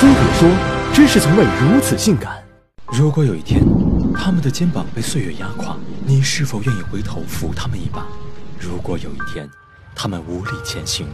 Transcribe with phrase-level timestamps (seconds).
[0.00, 0.48] 飞鹤说
[0.94, 2.42] ：“真是从未如此性感。”
[2.90, 3.62] 如果有一天，
[4.14, 5.76] 他们的肩膀被岁月压垮，
[6.06, 8.06] 你是否愿意回头扶他们一把？
[8.58, 9.46] 如果有一天，
[9.94, 11.06] 他们无力前行，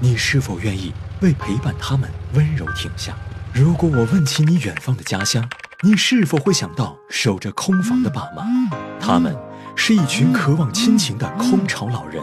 [0.00, 3.14] 你是否愿意为陪伴他们温柔停下？
[3.52, 5.48] 如果我问起你远方的家乡，
[5.82, 8.42] 你是否会想到守着空房的爸妈？
[8.98, 9.36] 他们
[9.76, 12.20] 是一群渴望亲情的空巢老人，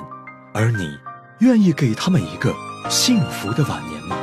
[0.53, 0.97] 而你
[1.39, 2.53] 愿意给他们一个
[2.89, 4.17] 幸福的晚年吗？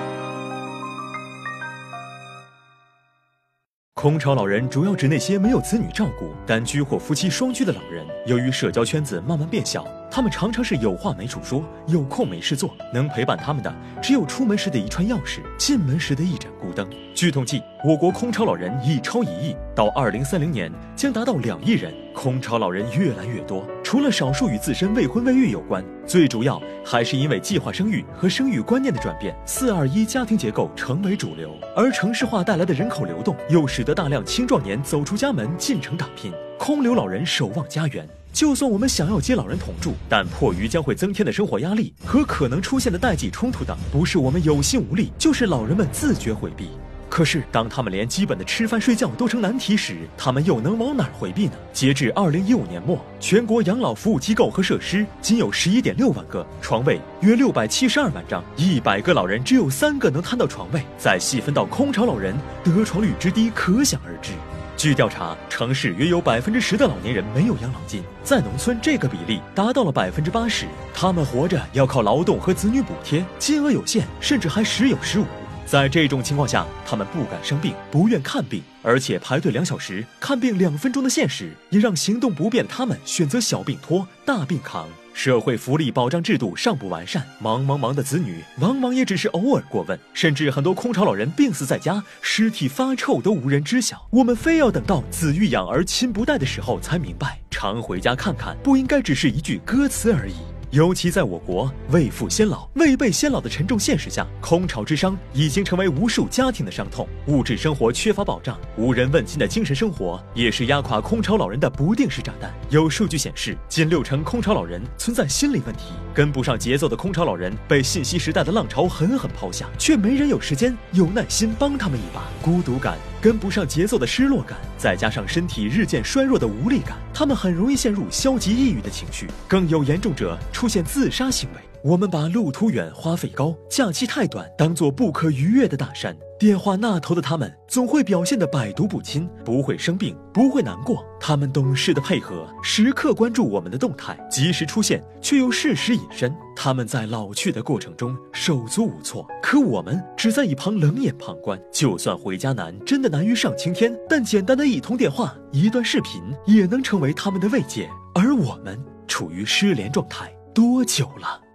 [3.98, 8.06] 空巢老人主要指那些没有子女照顾、单居或夫妻双居的老人。
[8.26, 12.76] 由于社交圈子慢慢变小，他们常常是有话没处说，有空没事做。
[12.92, 16.86] 能陪伴他们的，只有出门时的一串钥匙，进门时的一盏孤灯。
[17.14, 21.90] 据统计，我国空巢老人已超一亿，到二零三零年将达到两亿人。
[22.14, 38.04] 空巢老人越来越多，除了少数与自身未婚未育有关，最主要还是因为计划生育和生育观念的转变，四二一家庭结构成为主流，而城市化带来的人口流动又使得大量青壮年走出家门进城打拼，空留老人守望家园。
[38.32, 46.70] 就算我们想要接老人同住，但迫于将会增添的生活压力和可能出现的代际冲突等，不是我们有心无力，就是老人们自觉回避。
[47.16, 51.52] 可是，当他们连基本的吃饭睡觉都成难题时，他们又能往哪儿回避呢？
[51.72, 60.82] 截至二零一五年末，全国养老服务机构和设施仅有十一点六万个，床位约六百七十二万张，一百个老人只有三个能摊到床位。
[60.98, 64.32] 再细分到空巢老人，得床率之低可想而知。
[64.76, 70.66] 据调查，城市约有百分之十的老年人没有养老金，在农村这个比例达到了百分之八十。
[70.92, 75.24] 他们活着要靠劳动和子女补贴，金额有限，甚至还时有时无。
[75.66, 84.86] 在这种情况下，他们不敢生病，不愿看病，而且排队两小时看病两分钟的现实，也让行动不便的他们选择小病拖，大病扛。
[85.12, 94.06] 社会福利保障制度尚不完善，忙忙忙的子女往往也只是偶尔过问，甚至很多空巢老人病死在家，尸体发臭都无人知晓。
[94.10, 100.55] 我们非要等到子欲养而亲不待的时候才明白，常回家看看不应该只是一句歌词而已。
[100.70, 107.06] 尤其在我国未富先老、未备先老的沉重现实下，空巢之伤已经成为无数家庭的伤痛。
[107.28, 112.52] 物质生活缺乏保障，无人问津的精神生活，也是压垮空巢老人的不定时炸弹。
[112.68, 122.24] 有数据显示，近六成空巢老人存在心理问题，跟不上节奏的空巢老人被信息时代的浪潮狠狠抛下，却没人有时间、有耐心帮他们一把。
[122.42, 122.98] 孤独感。
[123.20, 131.60] 跟不上节奏的失落感，再加上身体日渐衰弱的无力感，他们很容易陷入消极抑郁的情绪，更有严重者出现自杀行为。
[131.86, 136.16] 我们把路途远、花费高、假期太短当做不可逾越的大山。
[136.36, 141.06] 电话那头的他们总会表现得百毒不侵，不会生病，不会难过。
[141.20, 146.34] 他们懂事的配合，时刻关注我们的动态，及时出现，却又适时隐身。
[146.56, 151.56] 他们在老去的过程中手足无措，可我们只在一旁冷眼旁观。
[151.72, 157.88] 就算回家难，真的难于上青天，但简单的一通电话、一段视频，也能成为他们的慰藉。
[158.12, 158.76] 而我们
[159.06, 161.45] 处于失联状态多久了？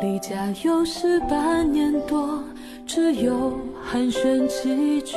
[0.00, 2.42] 离家有十八年多，
[2.86, 5.16] 只有寒暄几句。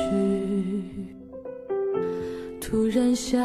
[2.60, 3.38] 突然想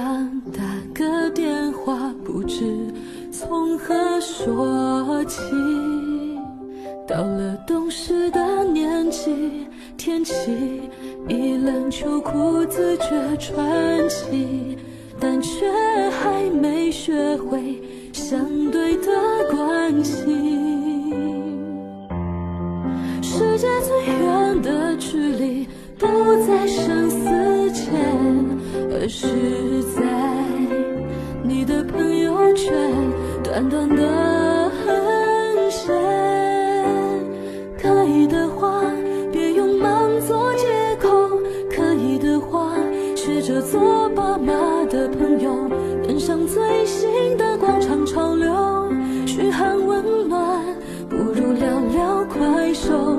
[0.51, 0.62] 打
[0.94, 2.88] 个电话，不知
[3.31, 5.41] 从何说起。
[7.07, 9.67] 到了懂事的年纪，
[9.97, 10.34] 天气
[11.28, 14.78] 一冷，秋裤自觉穿起，
[15.19, 15.69] 但却
[16.12, 17.81] 还没学会
[18.13, 19.12] 相对的
[19.52, 20.54] 关心。
[23.38, 25.68] 世界最远的距离，
[26.00, 26.07] 不
[26.47, 27.91] 在生死前，
[28.94, 29.28] 而是
[29.94, 30.01] 在
[31.44, 32.73] 你的朋友圈，
[33.44, 35.94] 短短的横线。
[37.78, 38.81] 可以的话，
[39.34, 41.09] 别用忙做借口；
[41.69, 42.73] 可以的话，
[43.17, 44.53] 学着做爸妈
[44.85, 45.69] 的朋友，
[46.07, 48.50] 跟上最新的广场潮流，
[49.28, 50.63] 嘘寒问暖。
[51.07, 53.15] 不如聊聊快手，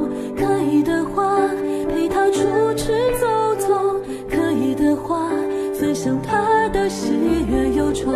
[0.82, 1.48] 的话
[1.88, 5.30] 陪他出去走走，可以的话
[5.78, 7.12] 分享他的喜
[7.50, 8.12] 悦忧愁，